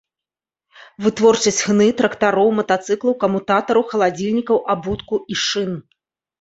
[1.05, 5.71] Вытворчасць хны, трактароў, матацыклаў, камутатараў, халадзільнікаў, абутку і шын.